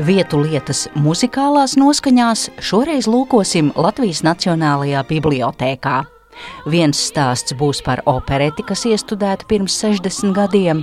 [0.00, 5.98] Vietu lietas muzikālās noskaņās šoreiz lūkosim Latvijas Nacionālajā bibliotēkā.
[6.72, 10.80] Viens stāsts būs par opereti, kas iestudēta pirms 60 gadiem.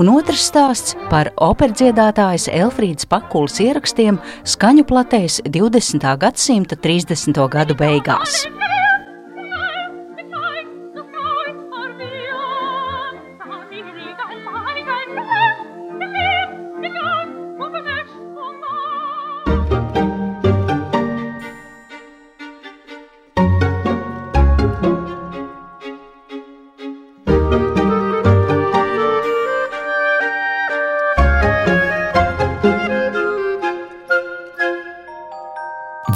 [0.00, 4.16] Un otrs stāsts par operdziedātājas Elfrīdas Pakulas ierakstiem
[4.48, 6.08] skaņu platēs 20.
[6.24, 7.44] gadsimta 30.
[7.52, 8.46] gadu beigās.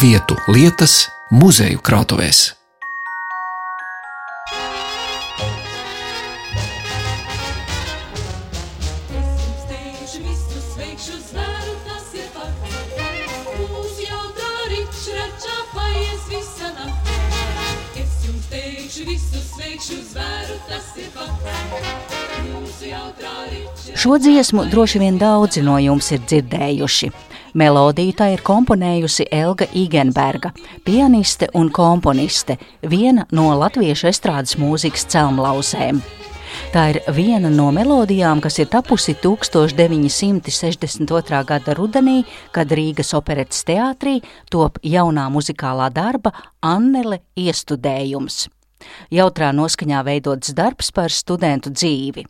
[0.05, 2.51] Vietu lietas muzeju krātuvēs.
[24.05, 27.09] Šo dziesmu droši vien daudzi no jums ir dzirdējuši.
[27.55, 30.51] Melodiju tā ir komponējusi Elga Igenberga,
[30.83, 36.01] pianiste un komponiste, viena no latviešu estrādes mūzikas celmlausēm.
[36.75, 41.43] Tā ir viena no melodijām, kas ir tapusi 1962.
[41.47, 44.17] gada rudenī, kad Rīgas operetes teātrī
[44.51, 48.51] top jaunā muzikālā darba Annele iestudējums.
[49.15, 52.27] Jautrā noskaņā veidots darbs par studentu dzīvi.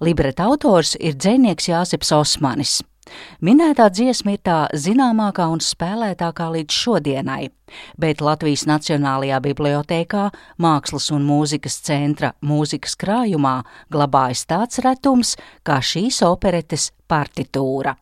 [0.00, 2.80] Libreta autors ir dzēnieks Jāseps Osmanis.
[3.42, 7.48] Minētā dziesma ir tā zināmākā un spēlētākā līdz šodienai,
[7.98, 10.28] bet Latvijas Nacionālajā bibliotēkā
[10.62, 13.56] Mākslas un mūzikas centra mūzikas krājumā
[13.92, 15.34] glabājas tāds retums
[15.66, 17.96] kā šīs operetes partitūra.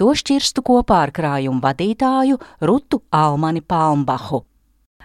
[0.00, 4.44] To šķirstu kopā ar krājumu vadītāju Rutu Almani Palmbahu.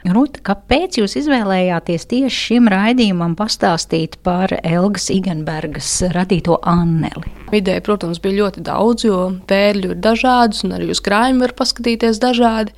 [0.05, 7.31] Ruta, kāpēc jūs izvēlējāties tieši šim raidījumam pastāstīt par Elgas Igenbergas radīto Anneli?
[7.55, 9.17] Ideja, protams, bija ļoti daudz, jo
[9.49, 12.75] pērļu ir dažādas, un arī uz krājumu var paskatīties dažādi.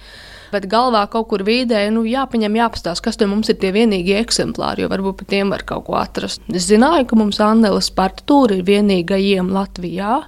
[0.54, 4.86] Bet galvā kaut kur vidē nu, jāpaņem, jāpastāsta, kas tur mums ir tie vienīgie eksemplāri,
[4.86, 6.46] jo varbūt par tiem var kaut ko atrast.
[6.48, 10.22] Es zināju, ka mums Annelas partitūra ir vienīgajiem Latvijā.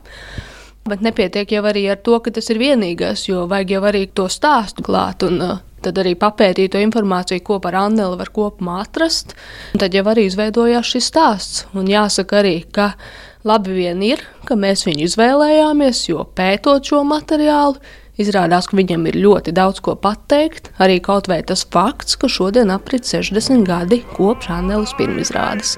[0.90, 4.28] Bet nepietiek jau arī ar to, ka tas ir vienīgais, jo vajag jau arī to
[4.32, 5.24] stāstu klāt.
[5.24, 9.36] Un, uh, Tad arī papētīt to informāciju, ko par Anneli var kopumā atrast.
[9.74, 11.64] Un tad jau arī izveidojās šis stāsts.
[11.78, 12.92] Un jāsaka arī, ka
[13.48, 17.80] labi vien ir, ka mēs viņu izvēlējāmies, jo pētot šo materiālu,
[18.20, 20.74] izrādās, ka viņam ir ļoti daudz ko pateikt.
[20.84, 25.78] Arī kaut vai tas fakts, ka šodien aprit 60 gadi kopš Anneles pirmizrādes.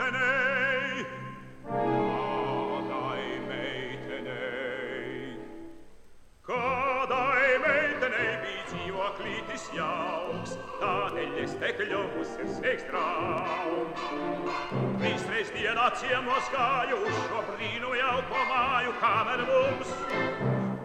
[16.02, 19.92] Ciemos gājušo brīnu jauko māju, kamēr mums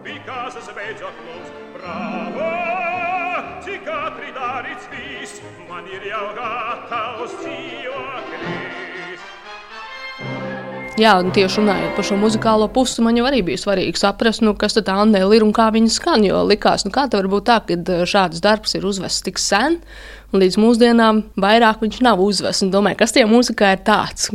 [0.05, 2.49] pikāsas beidzot mums bravo!
[3.65, 8.86] Cik ātri darīts viss, man ir jau gatavs dzīvoklis.
[10.97, 14.55] Jā, un tieši runājot par šo muzikālo pusi, man jau arī bija svarīgi saprast, nu,
[14.57, 16.23] kas tā Anēla ir un kā viņa skan.
[16.25, 19.37] Jo likās, nu, kā tā var būt tā, ka eh, šāds darbs ir uzvests tik
[19.37, 19.77] sen,
[20.33, 22.65] un līdz mūsdienām vairāk viņš nav uzvests.
[22.73, 24.31] Domāju, kas tie mūzikā ir tāds.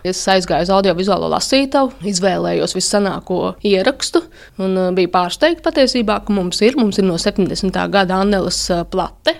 [0.00, 4.24] Es aizgāju uz audiovizuālo lasītavu, izvēlējos visanāko ierakstu,
[4.64, 7.84] un eh, biju pārsteigta patiesībā, ka mums ir, mums ir no 70.
[7.92, 9.36] gada Anēlas eh, plate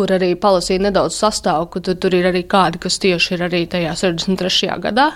[0.00, 3.64] kur arī palasīja nedaudz sastāvu, ka tur, tur ir arī kādi, kas tieši ir arī
[3.68, 4.76] tajā 63.
[4.80, 5.10] gadā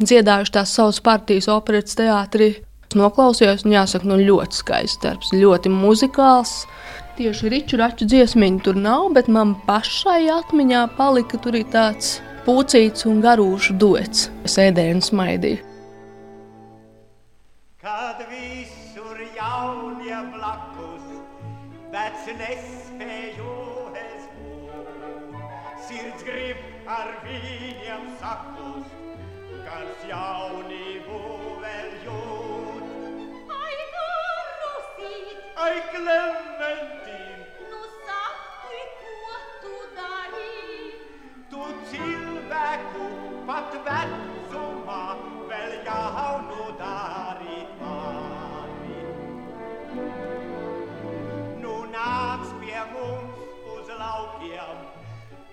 [0.00, 2.52] dziedājuši tās savas partijas operas teātrī.
[2.96, 6.62] Noklausījos, un jāsaka, nu, ļoti skaists darbs, ļoti muzikāls.
[7.16, 13.22] Tieši rīču raču dziesmiņu tur nav, bet man pašai atmiņā palika tur tāds pucīts un
[13.24, 14.28] garūšu duets.
[14.46, 15.64] Es ēdēju un smaidīju.
[17.82, 21.10] Kad visur jaunie blakus,
[21.92, 22.65] bet nespēju
[35.66, 35.74] Rosīt!
[35.74, 37.38] Ai, Klementīn!
[37.70, 40.92] Nu, saki, ko tu dari?
[41.50, 43.08] Tu cilvēku
[43.48, 45.02] pat vecumā
[45.50, 49.00] vēl jaunu darīt vari.
[51.64, 54.86] Nu, nāc pie mums uz laukiem,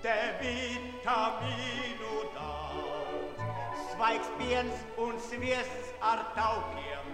[0.06, 3.44] te vitamīnu daudz.
[3.89, 7.13] Svaigs piens un sviests ar taukiem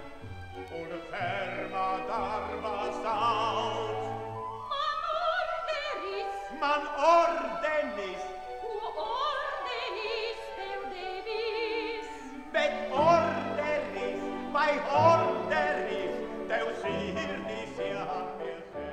[0.67, 2.88] un fermā darbā
[6.69, 8.21] Man ordenis,
[8.61, 12.09] ko ordenis tev devis?
[12.53, 14.21] bet orderis
[14.53, 16.19] vai orderis
[16.51, 18.83] tev sirdīs jāpiesē.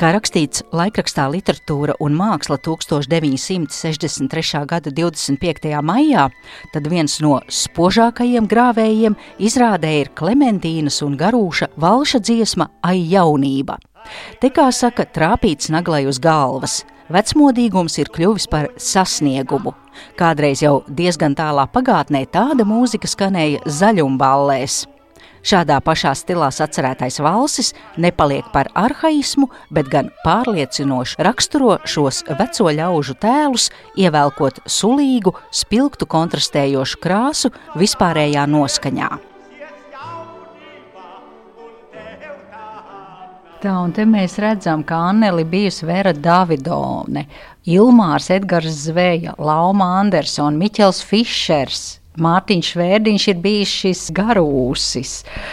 [0.00, 4.64] Kā rakstīts laikrakstā Literatūra un māksla 1963.
[4.70, 5.68] gada 25.
[5.84, 6.24] maijā,
[6.72, 13.76] tad viens no spožākajiem grāvējiem izrādē ir Klementīnas un Garūša valša dziesma Ai jaunība.
[14.40, 16.80] Te, kā saka, trāpīts naglai uz galvas.
[17.10, 19.72] Vecmodīgums ir kļuvis par sasniegumu.
[20.18, 24.84] Kādreiz jau diezgan tālā pagātnē tāda mūzika skanēja zaļumballēs.
[25.40, 33.16] Šādā pašā stilā sacerētais valsis nepaliek par arhaismu, bet gan pārliecinoši raksturo šos veco ļaužu
[33.24, 39.29] tēlus, ievelkot sulīgu, spilgtu kontrastējošu krāsu vispārējā noskaņā.
[43.60, 47.26] Tā, un te mēs redzam, ka Anneli bijusi Vera Davidone,
[47.68, 51.99] Ilmārs Edgars Zveja, Lauma Andersona, Miķels Fišers.
[52.18, 55.12] Mārtiņš Vērdiņš ir bijis šis garūsis.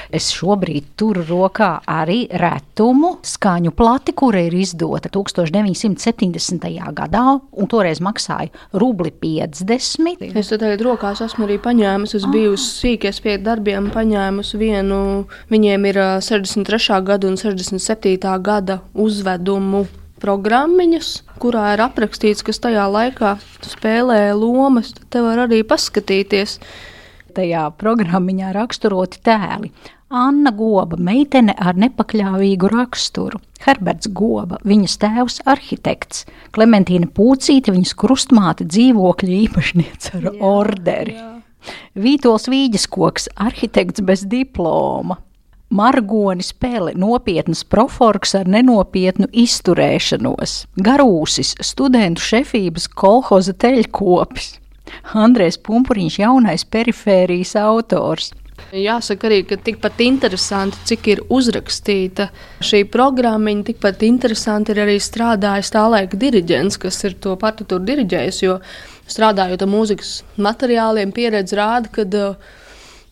[0.09, 6.65] Es šobrīd turu rokā arī retumu skaņu plati, kura ir izdota 1970.
[6.97, 10.25] gadā, un toreiz maksāja rubli 50.
[10.33, 14.99] Es tagad rokās esmu arī paņēmusi, es biju sīkies pie darbiem, paņēmusi vienu,
[15.53, 16.99] viņiem ir ā, 63.
[17.05, 18.17] gada un 67.
[18.41, 19.85] gada uzvedumu
[20.21, 21.11] programmiņas,
[21.41, 23.35] kurā ir aprakstīts, kas tajā laikā
[23.65, 26.57] spēlēja lomas, tad te var arī paskatīties.
[27.37, 29.71] Tajā programmiņā raksturoti tēli.
[30.07, 36.23] Anna Goba, meitene ar nepakļāvīgu raksturu, Herberts Goba, viņas tēvs, arhitekts,
[36.55, 41.17] Klementīna Pūcīte, viņas krustmāte, dzīvokļa īpašniece ar orderi,
[41.99, 45.19] Vītols Vīģeskoks, arhitekts bez diploma,
[45.77, 50.55] Margonis Pele, nopietnas proforks ar nenopietnu izturēšanos,
[50.87, 54.55] Garūsis, studentu šefības kolhoza teļkopis,
[55.25, 58.33] Andrēs Pumpuriņš, jaunais perifērijas autors.
[58.73, 62.31] Jāsaka arī, ka tikpat interesanti, cik ir uzrakstīta
[62.65, 68.41] šī programmiņa, tikpat interesanti ir arī strādājis tā laika diriģents, kas ir to partitūru diriģējis.
[68.47, 68.57] Jo
[69.07, 72.57] strādājot ar mūzikas materiāliem, pieredze rāda, ka uh,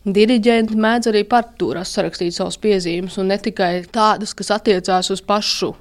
[0.05, 5.71] diriģenti mēdz arī partitūrās sarakstīt savus piezīmes, un ne tikai tādas, kas attiecās uz pašu,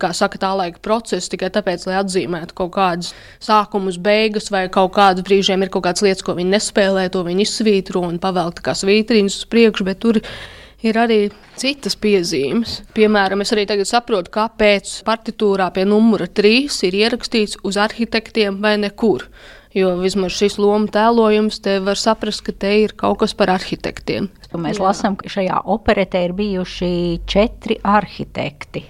[0.00, 3.12] kā saka, tā laika procesu, tikai tāpēc, lai atzīmētu kaut kādus
[3.44, 7.44] sākumus, beigas, vai kaut kādu brīžiem ir kaut kādas lietas, ko viņi nespēlē, to viņi
[7.44, 10.20] izsvītro un pavelk kā svītrīnas uz priekšu, bet tur
[10.84, 11.18] ir arī
[11.60, 12.80] citas piezīmes.
[12.96, 18.76] Piemēram, es arī tagad saprotu, kāpēc partitūrā pie numura 3 ir ierakstīts uz arhitektiem vai
[18.80, 19.28] nekur.
[19.74, 24.28] Jo vismaz šis lomu tēlojums te var saprast, ka te ir kaut kas par arhitektiem.
[24.54, 26.90] Mēs lasām, ka šajā operetē ir bijuši
[27.26, 28.84] četri arhitekti.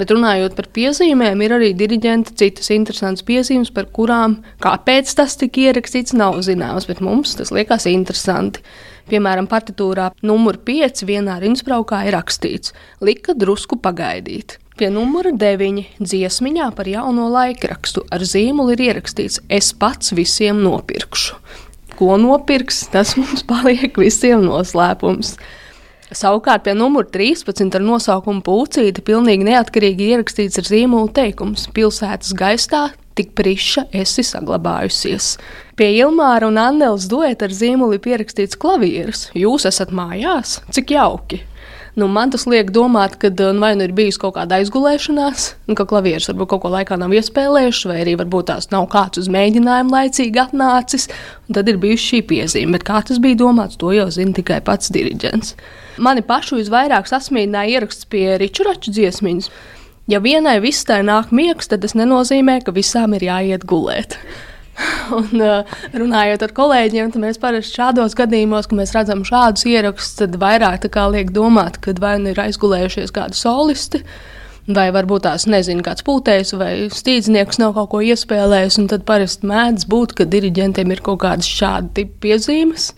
[0.00, 5.66] Bet runājot par piezīmēm, ir arī diriģenta citas interesantas piezīmes, par kurām kāpēc tas tika
[5.66, 8.64] ierakstīts, nav zināms, bet mums tas liekas interesanti.
[9.10, 12.72] Piemēram, partitūrā numur 5 vienā rindsbraukā ir rakstīts:
[13.04, 14.56] Lika drusku pagaidīt.
[14.78, 21.38] Pie numura 9 dziesmiņā par jauno laikrakstu ar zīmolu ir ierakstīts: Es pats visiem nopirkšu.
[21.98, 25.34] Ko nopirks, tas mums paliek visiem noslēpums.
[26.10, 32.88] Savukārt pie numura 13 ar nosaukumu Pūcīte pilnīgi neatkarīgi ierakstīts ar zīmolu teikums: Pilsētas gaistā
[33.18, 35.34] tik priša esi saglabājusies.
[35.76, 39.28] Pie Ilmāra un Anneles dueta ar zīmoli pierakstīts klavieris.
[39.36, 41.44] Jūs esat mājās, cik jauki!
[42.00, 45.76] Nu, man tas liek domāt, ka nu, vai nu ir bijusi kaut kāda aizgulēšanās, un
[45.76, 49.28] ka klavieris varbūt kaut ko laikā nav iespēlējuši, vai arī varbūt tās nav kāds uz
[49.32, 51.10] mēģinājumu laicīgi atnācis,
[51.52, 52.72] tad ir bijusi šī piezīme.
[52.78, 55.52] Bet kā tas bija domāts, to jau zina tikai pats diriģents.
[56.00, 59.50] Mani pašu visvairāk sasmīdināja ieraksts pie Ričurača dziesmiņas.
[60.08, 64.16] Ja vienai visai nāk miegs, tad tas nenozīmē, ka visām ir jāiet gulēt.
[65.18, 70.36] Un, uh, runājot ar kolēģiem, mēs parasti šādos gadījumos, kad mēs redzam šādus ierakstus, tad
[70.40, 74.02] vairāk liek domāt, ka vai nu ir aizgulējušies kādi solisti,
[74.70, 78.78] vai varbūt tās nezinu, kāds pūtējs vai stīdznieks nav kaut ko iespēlējis.
[78.92, 82.92] Tad parasti mēdz būt, ka diriģentiem ir kaut kādas šāda tipa piezīmes.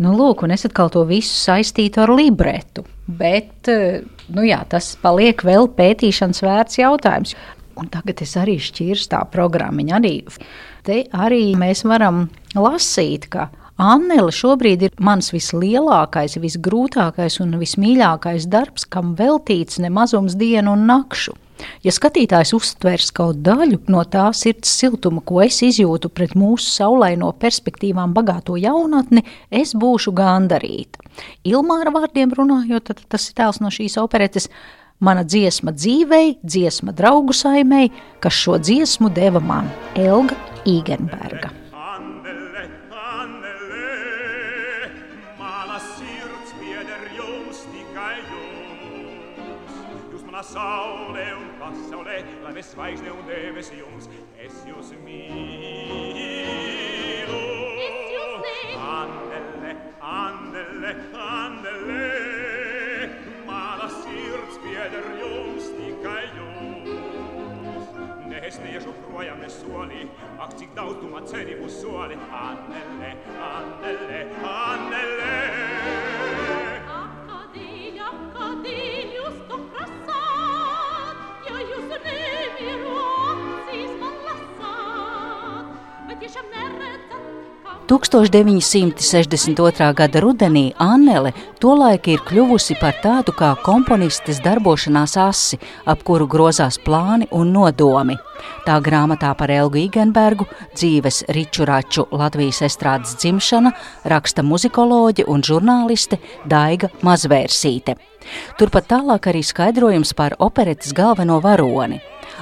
[0.00, 2.86] Nu, lūk, un es atkal to visu saistītu ar libretu.
[3.04, 4.00] Bet eh,
[4.32, 7.36] nu jā, tas paliek vēl pētīšanas vērts jautājums.
[7.80, 9.84] Un tagad es arī šķirstu tā programmu.
[9.96, 10.16] Arī.
[10.90, 12.24] Te arī mēs varam
[12.58, 13.44] lasīt, ka
[13.78, 21.36] Annele šobrīd ir mans vislielākais, visgrūtākais un vismīļākais darbs, kam veltīts nemazums dienu un nakšu.
[21.86, 27.30] Ja skatītājs uztvers kaut daļu no tā sirds siltuma, ko es izjūtu pret mūsu saulaino
[27.38, 31.06] perspektīvām bagāto jaunatni, es būšu gandarīta.
[31.46, 34.50] Ilmāra vārdiem runājot, tas ir tēls no šīs operetes.
[35.00, 41.50] Mana dziesma dzīvei, dziesma draugu saimei, kas šo dziesmu deva man Elga Īgenberga.
[41.72, 44.90] Andele, andele,
[45.38, 49.78] mala sirds pieder jums tikai jums.
[50.12, 53.99] Jūs mana saule un pasaulē, lai mēs zvaigzne un debes jums,
[68.50, 70.02] es neiešu projām ne soli,
[70.42, 72.18] ak cik daudz tu man ceni būs soli.
[72.42, 73.14] Annele,
[73.52, 74.22] Annele,
[74.56, 76.39] Annele.
[87.88, 89.94] 1962.
[89.94, 96.78] gada rudenī Annele tolaik ir kļuvusi par tādu kā komponistes darbošanās asi, ap kuru grozās
[96.78, 98.16] plāni un nodomi.
[98.66, 100.44] Tā grāmatā par Elgu Igenbergu,
[100.74, 103.70] dzīves riču raču Latvijas estrādes dzimšana,
[104.04, 106.18] raksta muzikoloģe un žurnāliste
[106.48, 107.94] Daiga Mazvērsīte.
[108.58, 112.00] Turpat tālāk arī skaidrojums par operetes galveno varoni.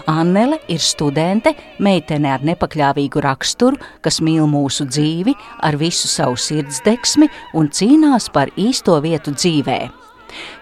[0.09, 5.35] Annele ir studente, meitene ar nepakļāvīgu raksturu, kas mīl mūsu dzīvi
[5.67, 7.29] ar visu savu sirdsdeksmi
[7.59, 9.81] un cīnās par īsto vietu dzīvē.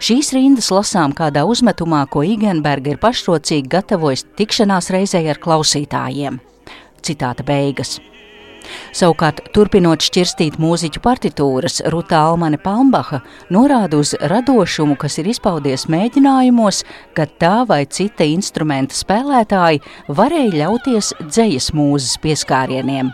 [0.03, 6.39] Šīs rindas lasām kādā uzmetumā, ko Igenberga ir pašrocīgi gatavojis tikšanās reizē ar klausītājiem.
[7.03, 7.99] Citāta beigas.
[8.97, 16.83] Savukārt, turpinot šķirstīt mūziķu partitūras, Ruta Almane Palmbacha norāda uz radošumu, kas ir izpaudies mēģinājumos,
[17.17, 23.13] kad tā vai cita instrumenta spēlētāji varēja ļauties dzējas mūzes pieskārieniem.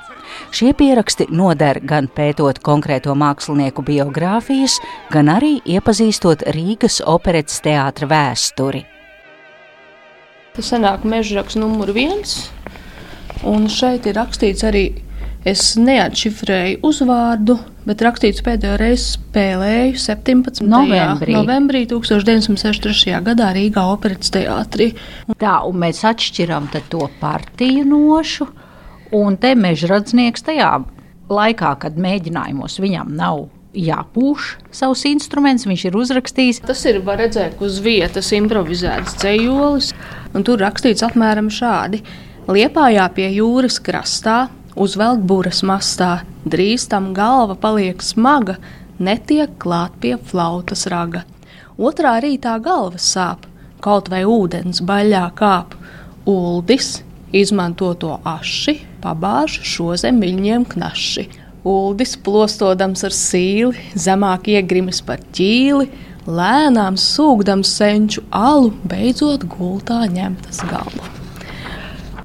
[0.52, 4.78] Šie pieraksti noder gan pētot konkrēto mākslinieku biogrāfijas,
[5.12, 8.84] gan arī iepazīstot Rīgas operetes teātra vēsturi.
[10.52, 12.50] Tas sanāk mežraks numur viens,
[13.48, 14.84] un šeit ir rakstīts arī,
[15.48, 17.56] es neatšifrēju uzvārdu,
[17.86, 20.62] bet rakstīts pēdējo reizi spēlēju 17.
[20.70, 21.34] Novembrī.
[21.34, 23.16] novembrī 1963.
[23.26, 24.92] gadā Rīgā operetes teātrī.
[25.40, 28.46] Tā, un mēs atšķiram to partiju nošu,
[29.18, 30.76] un te mežradznieks tajā
[31.32, 36.60] laikā, kad mēģinājumos viņam nav jāpūš savus instrumentus, viņš ir uzrakstījis.
[36.68, 39.92] Tas ir redzēt, uz vietas improvizēts ceļolis,
[40.36, 42.02] un tur rakstīts apmēram šādi:
[42.52, 48.56] Liepājā pie jūras krastā, uzvelk būras mastā, drīz tam galva paliek smaga,
[48.98, 51.24] netiek klāt pie flautas raga.
[51.78, 53.46] Otrā rītā galva sāp,
[53.82, 55.74] kaut vai ūdens baļā kāp.
[56.28, 57.00] Uldis
[57.32, 61.28] izmanto to aši, pabāž šo zem viļņiem knaši.
[61.68, 65.88] Uldis plostodams ar sīli, zemāk iegrimis par ķīli,
[66.26, 71.21] lēnām sūkdams senču alu, beidzot gultā ņemtas galu.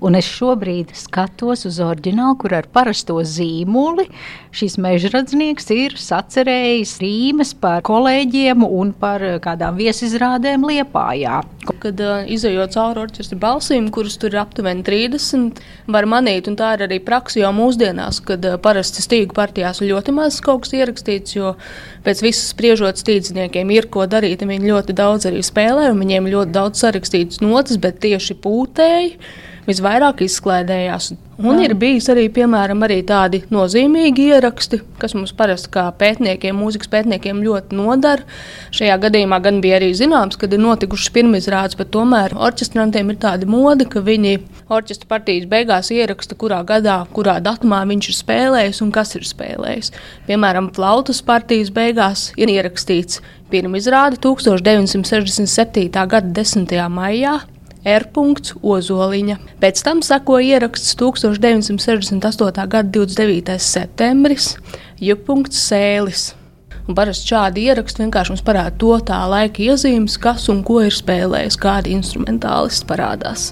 [0.03, 4.05] Un es šobrīd skatos uz oriģinālu, kur ar parasto zīmoli
[4.55, 11.39] šis mežradznieks ir sacerējis rīmes par kolēģiem un par eh, kādām viesizrādēm Liepājā.
[11.81, 15.59] Kad uh, izējot cauri orķestra balsīm, kuras tur ir aptuveni 30,
[15.91, 20.15] var manīt, un tā ir arī praksa jau mūsdienās, kad uh, parasti stīgu partijās ļoti
[20.15, 21.55] maz kaut kas ierakstīts, jo
[22.05, 26.55] pēc visas spriežot stīdziniekiem ir ko darīt, viņi ļoti daudz arī spēlē, un viņiem ļoti
[26.55, 29.13] daudz sarakstītas notis, bet tieši pūtēji
[29.67, 31.13] visvairāk izklaidējās.
[31.37, 36.89] Un ir bijis arī, piemēram, arī tādi nozīmīgi ieraksti, kas mums parasti kā pētniekiem, mūzikas
[36.89, 38.25] pētniekiem ļoti nodara.
[38.73, 43.45] Šajā gadījumā gan bija arī zināms, kad ir notikušas pirmizrādes, bet tomēr orķestrantiem ir tāda
[43.49, 44.39] mode, ka viņi
[44.73, 49.93] orķestra partijas beigās ieraksta, kurā gadā, kurā datumā viņš ir spēlējis un kas ir spēlējis.
[50.25, 53.21] Piemēram, flautas partijas beigās ir ierakstīts
[53.53, 55.93] pirmizrāde 1967.
[55.93, 56.73] gada 10.
[56.89, 57.37] maijā.
[57.87, 58.07] R.
[58.61, 59.37] Ozoliņa.
[59.61, 62.67] Pēc tam sekoja ieraksts 1968.
[62.67, 63.55] gada 29.
[63.63, 64.55] septembris,
[64.99, 65.15] J.
[65.53, 66.33] Sēlis.
[66.87, 70.95] Un parasti šādi ieraksti vienkārši mums parāda to tā laika iezīmes, kas un ko ir
[70.95, 73.49] spēlējis, kādi instrumentālisti parādās.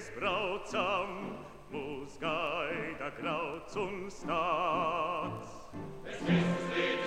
[0.00, 1.10] mēs braucam,
[1.72, 5.76] mūs gaida krauts un stāsts.
[6.08, 6.99] Es visus līdzi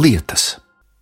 [0.00, 0.56] lietas.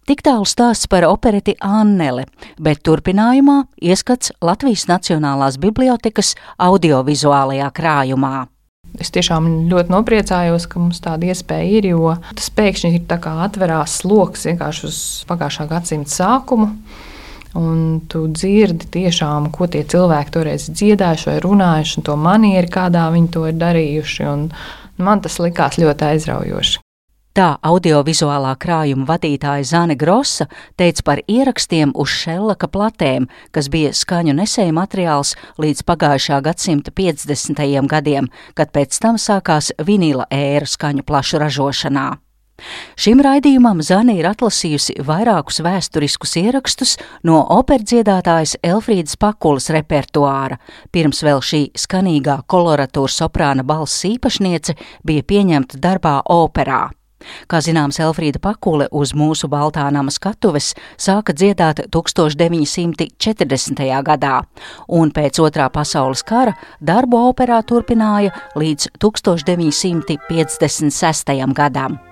[0.09, 2.25] Tik tālu stāsts par opereti Annele,
[2.57, 6.33] bet turpinājumā ieskats Latvijas Nacionālās bibliotekas
[6.65, 8.47] audiovizuālajā krājumā.
[8.97, 13.35] Es tiešām ļoti nopriecājos, ka mums tāda iespēja ir, jo tas pēkšņi ir tā kā
[13.45, 16.71] atverās lokus vienkārši uz pagājušā gadsimta sākumu.
[17.59, 23.07] Un tu dzirdi tiešām, ko tie cilvēki toreiz dziedājuši vai runājuši, un to manieri, kādā
[23.13, 24.29] viņi to ir darījuši.
[24.33, 24.51] Un
[25.05, 26.88] man tas likās ļoti aizraujoši.
[27.39, 34.35] Tā audiovizuālā krājuma vadītāja Zane Grossa teica par ierakstiem uz šellaka platēm, kas bija skaņu
[34.41, 37.63] nesēja materiāls līdz pagājušā gadsimta 50.
[37.95, 38.27] gadiem,
[38.59, 42.09] kad pēc tam sākās vinila ēra skaņu plašu ražošanā.
[42.99, 50.59] Šim raidījumam Zana ir atlasījusi vairākus vēsturiskus ierakstus no operdziedātājas Elfrīdas Pakulas repertuāra,
[50.91, 54.75] pirms vēl šī skanīgā koloratūra soprāna balss īpašniece
[55.07, 56.89] bija pieņemta darbā operā.
[57.49, 64.03] Kā zināms, Elfrīda Pakule uz mūsu Baltānama skatuves sāka dziedāt 1940.
[64.11, 64.43] gadā,
[64.89, 71.55] un pēc otrā pasaules kara darbu operā turpināja līdz 1956.
[71.55, 72.08] gadam.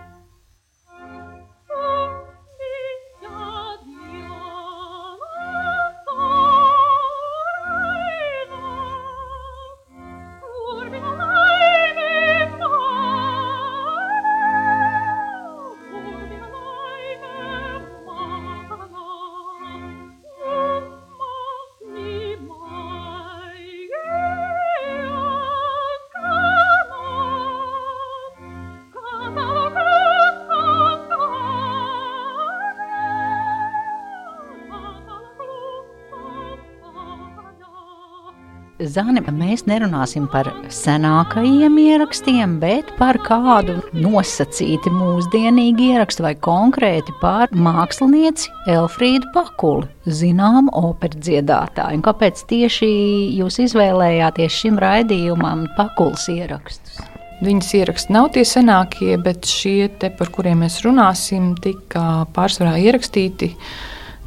[38.76, 47.49] Zani, mēs nerunāsim par senākajiem ierakstiem, bet par kādu nosacīti mūsdienīgu ierakstu vai konkrēti par
[47.56, 52.02] mākslinieci Elfrīdu Pakuli, zinām operas dziedātāju.
[52.02, 52.93] Un kāpēc tieši
[53.39, 57.00] jūs izvēlējāties šim raidījumam Pakulas ierakstus?
[57.41, 63.54] Viņas ieraksti nav tie senākie, bet šie, te, par kuriem mēs runāsim, tika pārsvarā ierakstīti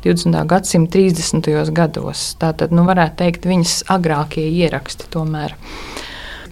[0.04, 0.46] 20.
[0.48, 1.74] gadsimta 30.
[1.76, 2.34] gados.
[2.40, 5.56] Tātad, nu, varētu teikt, viņas agrākie ieraksti tomēr.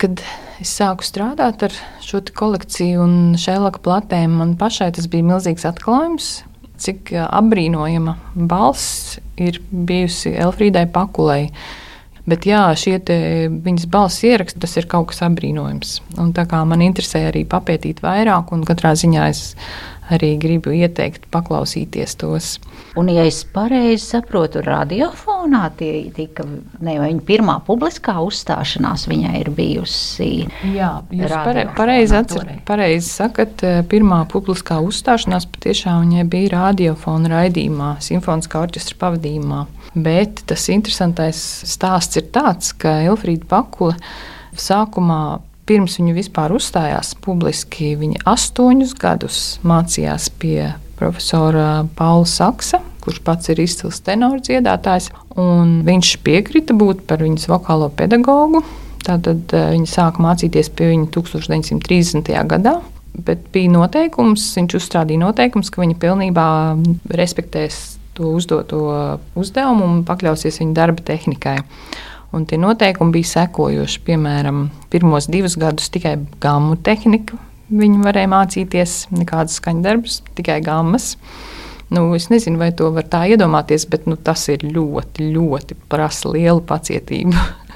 [0.02, 0.22] Kad
[0.62, 6.30] es sāku strādāt ar šo kolekciju un šēlaka platēm, man pašai tas bija milzīgs atklājums,
[6.82, 11.48] cik apbrīnojama balss ir bijusi Elfrīdai Pakulai.
[12.28, 12.98] Bet jā, šie
[13.64, 16.02] viņas balss ieraksti, tas ir kaut kas apbrīnojams.
[16.20, 19.54] Un tā kā man interesē arī papētīt vairāk, un katrā ziņā es
[20.14, 22.50] arī gribu ieteikt paklausīties tos.
[22.98, 26.46] Un, ja es pareizi saprotu, radiofonā tie tika,
[26.80, 30.30] ne, viņa pirmā publiskā uzstāšanās viņai ir bijusi.
[30.74, 37.98] Jā, jūs pare, pareizi, atcer, pareizi sakat, pirmā publiskā uzstāšanās patiešām viņai bija radiofona raidījumā,
[38.04, 39.66] simfoniskā orķestra pavadījumā.
[39.98, 43.96] Bet tas interesantais stāsts ir tāds, ka Elfrīda Pakula
[44.58, 53.22] sākumā pirms viņa vispār uzstājās publiski, viņa astoņus gadus mācījās pie profesora Paula Saksa, kurš
[53.26, 55.12] pats ir izcils tenors dziedātājs.
[55.88, 58.64] Viņš piekrita būt par viņas vokālo pedagogu.
[59.08, 62.34] Tātad eh, viņa sāka mācīties pie viņa 1930.
[62.52, 62.78] gadā.
[63.18, 66.48] Bet bija noteikums, viņš uzstādīja noteikumus, ka viņa pilnībā
[67.18, 68.84] respektēs to uzdoto
[69.38, 71.60] uzdevumu un pakļausies viņa darba tehnikai.
[72.36, 74.02] Un tie noteikumi bija sekojoši.
[74.08, 77.40] Piemēram, pirmos divus gadus tikai gāmu tehniku
[77.74, 81.16] viņi varēja mācīties, nekādas skaņdarbus, tikai gammas.
[81.94, 86.34] Nu, es nezinu, vai to var tā iedomāties, bet nu, tas ir ļoti, ļoti prasa
[86.34, 87.36] lielu pacietību.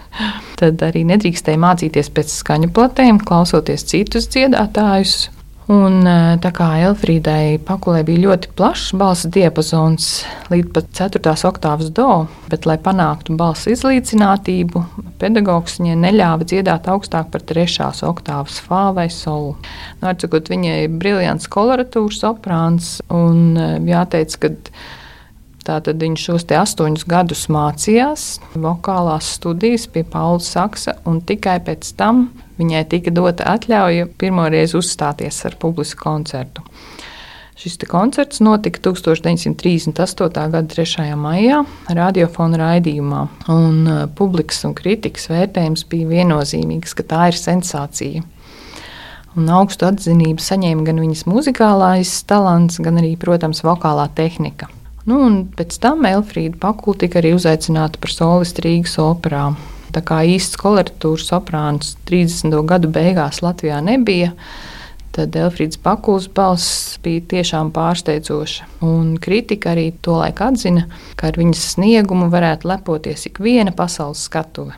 [0.60, 5.30] Tad arī nedrīkstēja mācīties pēc skaņu platēm, klausoties citus dziedātājus.
[5.72, 10.08] Un, e, tā kā Elfrīdai Pakulē bija ļoti plašs balss diapazons
[10.52, 11.32] līdz pat 4.
[11.48, 12.08] oktāvas do,
[12.52, 14.82] bet, lai panāktu balss izlīdzinātību,
[15.22, 17.88] pedagogs viņai neļāva dziedāt augstāk par 3.
[18.10, 19.54] oktāvas fā vai solu.
[20.02, 24.52] Nu, Atcakot, viņai ir briljants koloratūras oprāns un e, jāteic, ka
[25.62, 28.24] Tātad viņš šos astoņus gadus mācījās
[28.58, 35.44] vokālās studijas pie Paula Saksa, un tikai pēc tam viņai tika dota atļauja pirmoreiz uzstāties
[35.46, 36.66] ar publisku koncertu.
[37.62, 40.32] Šis koncerts notika 1938.
[40.34, 41.12] gada 3.
[41.14, 41.60] maijā
[41.94, 43.22] radiofona raidījumā.
[43.54, 48.26] Un uh, publikas un kritikas vērtējums bija viennozīmīgs, ka tā ir sensācija.
[49.38, 54.74] Un augstu atzinību saņēma gan viņas muzikālais talants, gan arī, protams, vokālā tehnika.
[55.10, 55.18] Nu,
[55.58, 59.48] pēc tam Elfrīda Pakula tika arī uzaicināta par solistu Rīgas operā.
[59.92, 62.54] Tā kā īsts koloratūras oprāns 30.
[62.70, 64.32] gadu beigās Latvijā nebija,
[65.12, 68.70] tad Elfrīds Pakuls balss bija tiešām pārsteidzoša.
[68.88, 70.86] Un kritika arī to laiku atzina,
[71.20, 74.78] ka ar viņas sniegumu varētu lepoties ik viena pasaules skatuve.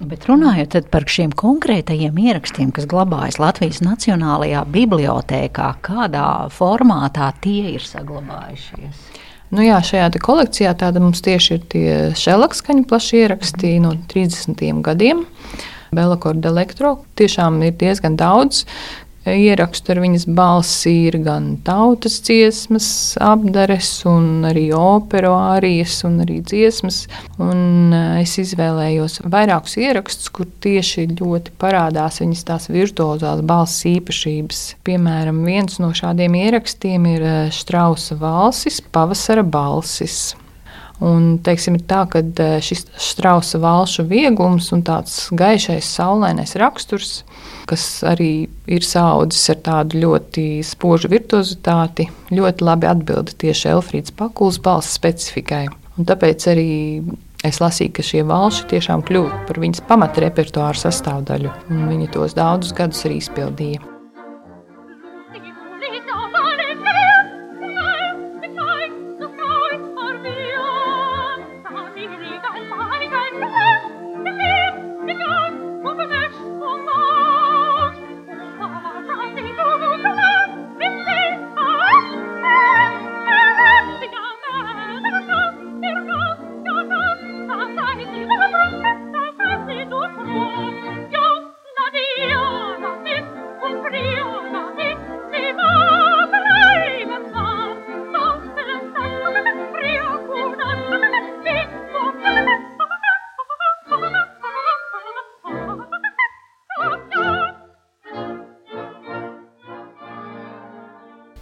[0.00, 7.86] Bet runājot par šiem konkrētajiem ierakstiem, kas glabājas Latvijas Nacionālajā bibliotēkā, kādā formātā tie ir
[7.86, 9.04] saglabājušies?
[9.54, 14.64] Nu jā, šajā kolekcijā tāda mums tieši ir tie šelakskaņu plaši ieraksti no 30.
[14.82, 15.22] gadiem.
[15.94, 18.64] Belakorda elektro tiešām ir diezgan daudz,
[19.32, 22.86] ierakstu ar viņas balsi ir gan tautas dziesmas,
[23.22, 27.04] apdares, un arī operu ārijas un arī dziesmas.
[27.42, 34.62] Un eh, es izvēlējos vairākus ierakstus, kur tieši ļoti parādās viņas tās virtuozās balss īpašības.
[34.84, 40.34] Piemēram, viens no šādiem ierakstiem ir Strausa eh, valsis, pavasara balsis.
[41.02, 47.24] Un, teiksim, ir tā, ka eh, šis strausa valšu vieglums un tāds gaišais, saulainais raksturs
[47.68, 54.60] kas arī ir saudzis ar tādu ļoti spožu virtuozitāti, ļoti labi atbild tieši Elfrīdas Pakulas
[54.62, 55.66] balss specifikai.
[55.98, 56.68] Un tāpēc arī
[57.44, 62.76] es lasīju, ka šie valši tiešām kļuva par viņas pamatrepertuāra sastāvdaļu, un viņi tos daudzus
[62.76, 63.93] gadus arī izpildīja.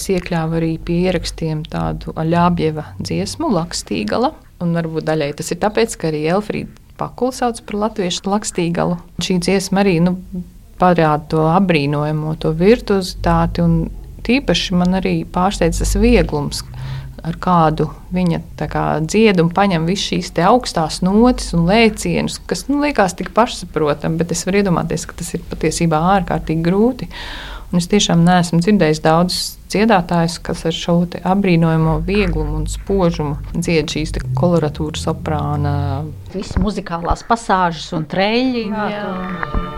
[0.03, 4.33] Es iekļāvu arī pie ierakstiem tādu Aļābieva dziesmu, Lakstīgala.
[4.59, 8.97] Un varbūt daļai tas ir tāpēc, ka arī Elfrīda Pakula sauc par latviešu Lakstīgalu.
[9.23, 10.17] Šī dziesma arī nu,
[10.81, 13.63] parāda to apbrīnojamo, to virtuozitāti.
[13.63, 13.93] Un
[14.27, 16.65] tīpaši man arī pārsteidz tas vieglums,
[17.23, 22.83] ar kādu viņa kā, dzied un paņem visas šīs augstās notis un lēcienus, kas nu,
[22.83, 27.11] liekas tik pašsaprotami, bet es varu iedomāties, ka tas ir patiesībā ārkārtīgi grūti.
[27.73, 30.97] Es tiešām neesmu dzirdējis daudzus dziedātājus, kas ar šo
[31.33, 35.75] apbrīnojamo vieglumu un spožumu dzied šīs koloratūras soprāna.
[36.35, 38.69] Visas muzikālās pasāžas un treļļi.
[38.69, 39.09] Jā, jā,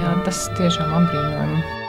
[0.02, 1.83] jā, tas tiešām apbrīnojami.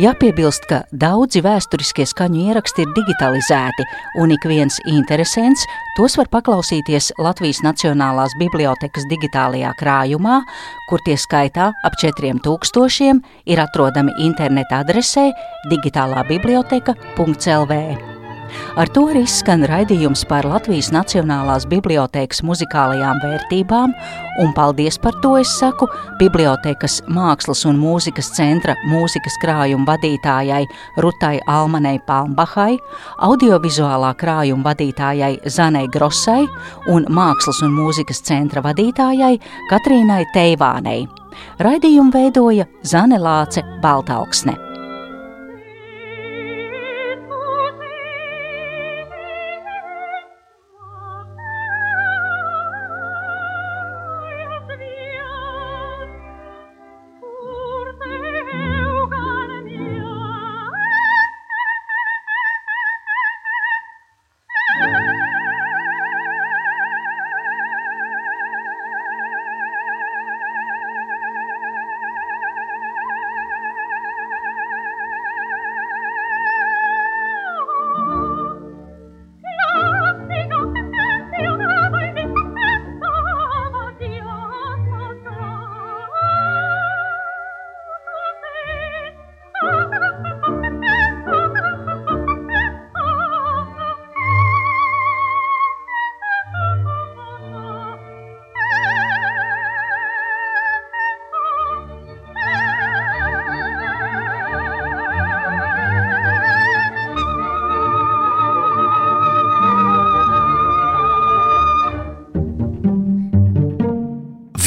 [0.00, 3.84] Jāpiebilst, ka daudzi vēsturiskie skaņu ieraksti ir digitalizēti,
[4.22, 5.66] un ik viens interesants
[5.98, 10.38] tos var paklausīties Latvijas Nacionālās Bibliotēkas digitālajā krājumā,
[10.88, 15.26] kur tie skaitā ap 4000 ir atrodami interneta adresē
[15.68, 18.09] digitālā biblioteka.lv.
[18.80, 23.94] Ar to arī skan raidījums par Latvijas Nacionālās bibliotēkas muzikālajām vērtībām,
[24.40, 25.88] un paldies par to es saku
[26.20, 30.62] Bibliotēkas mākslas un mūzikas centra mūzikas krājuma vadītājai
[31.02, 32.78] Rutai Almanei Palmbahai,
[33.26, 36.46] audiovizuālā krājuma vadītājai Zanei Grosai
[36.92, 39.36] un mākslas un mūzikas centra vadītājai
[39.70, 41.04] Katrīnai Teivānei.
[41.60, 44.69] Raidījumu veidoja Zane Lāce Baltalksne.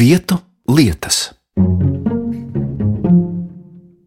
[0.04, 0.43] Vietu lietas.